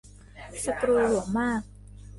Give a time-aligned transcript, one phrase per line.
[0.63, 1.61] สกรูหลวมมาก